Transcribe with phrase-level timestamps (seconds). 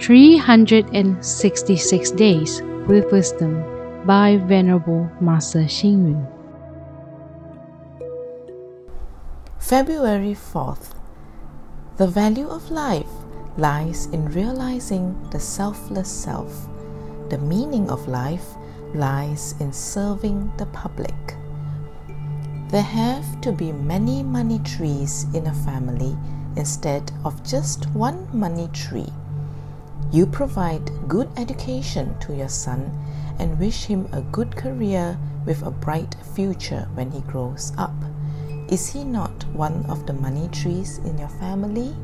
[0.00, 3.62] 366 Days with Wisdom
[4.06, 6.26] by Venerable Master Xing Yun.
[9.58, 10.94] February 4th.
[11.98, 13.04] The value of life
[13.56, 16.66] lies in realizing the selfless self.
[17.28, 18.56] The meaning of life
[18.94, 21.14] lies in serving the public.
[22.70, 26.16] There have to be many money trees in a family
[26.56, 29.12] instead of just one money tree.
[30.12, 32.90] You provide good education to your son
[33.38, 37.94] and wish him a good career with a bright future when he grows up.
[38.68, 41.96] Is he not one of the money trees in your family?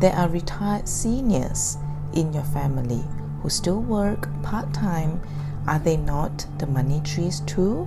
[0.00, 1.78] There are retired seniors
[2.12, 3.04] in your family
[3.40, 5.20] who still work part time.
[5.68, 7.86] Are they not the money trees too?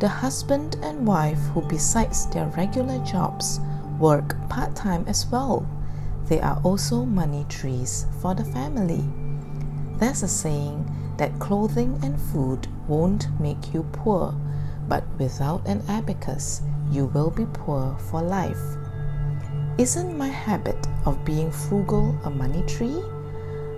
[0.00, 3.60] The husband and wife who, besides their regular jobs,
[4.00, 5.64] work part time as well.
[6.28, 9.02] They are also money trees for the family.
[9.98, 10.84] There's a saying
[11.16, 14.34] that clothing and food won't make you poor,
[14.88, 18.60] but without an abacus, you will be poor for life.
[19.78, 23.02] Isn't my habit of being frugal a money tree?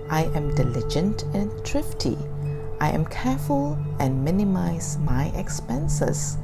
[0.09, 2.17] I am diligent and thrifty.
[2.81, 6.37] I am careful and minimize my expenses.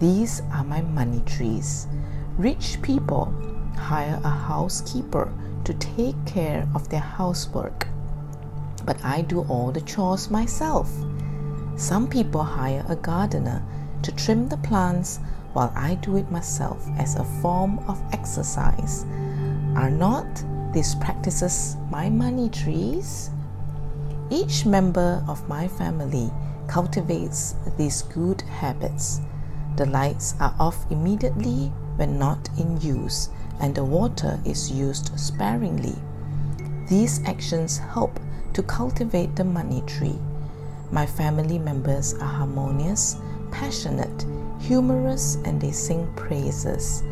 [0.00, 1.86] These are my money trees.
[2.36, 3.32] Rich people
[3.86, 7.86] hire a housekeeper to take care of their housework,
[8.84, 10.90] but I do all the chores myself.
[11.76, 13.62] Some people hire a gardener
[14.02, 15.20] to trim the plants
[15.52, 19.06] while I do it myself as a form of exercise.
[19.76, 20.26] Are not
[20.72, 23.30] these practices my money trees?
[24.30, 26.32] Each member of my family
[26.66, 29.20] cultivates these good habits.
[29.76, 33.28] The lights are off immediately when not in use,
[33.60, 35.94] and the water is used sparingly.
[36.88, 38.18] These actions help
[38.54, 40.18] to cultivate the money tree.
[40.90, 43.16] My family members are harmonious,
[43.50, 44.24] passionate,
[44.60, 47.02] humorous, and they sing praises.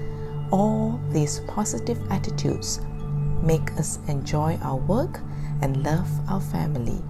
[0.50, 2.80] All these positive attitudes
[3.42, 5.20] make us enjoy our work
[5.60, 7.02] and love our family.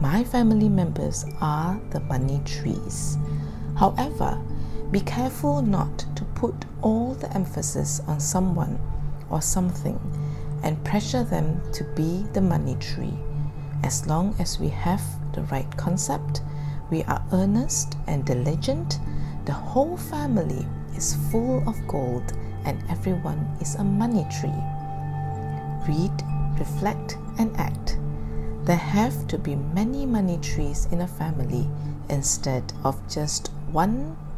[0.00, 3.18] My family members are the money trees.
[3.76, 4.40] However,
[4.90, 8.78] be careful not to put all the emphasis on someone
[9.30, 9.98] or something
[10.62, 13.18] and pressure them to be the money tree.
[13.82, 15.02] As long as we have
[15.32, 16.42] the right concept,
[16.90, 19.00] we are earnest and diligent,
[19.44, 22.32] the whole family is full of gold
[22.64, 24.62] and everyone is a money tree.
[25.88, 26.12] Read,
[26.58, 27.98] reflect, and act.
[28.64, 31.68] There have to be many money trees in a family
[32.08, 34.16] instead of just one